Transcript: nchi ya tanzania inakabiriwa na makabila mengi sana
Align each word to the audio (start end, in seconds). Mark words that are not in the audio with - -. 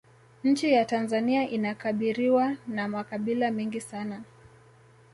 nchi 0.43 0.71
ya 0.71 0.85
tanzania 0.85 1.49
inakabiriwa 1.49 2.53
na 2.67 2.87
makabila 2.87 3.51
mengi 3.51 3.81
sana 3.81 4.23